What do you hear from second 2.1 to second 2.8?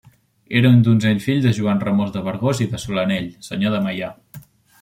de Vergós i